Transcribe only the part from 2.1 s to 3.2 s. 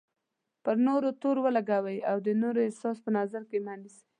د نورو احساس په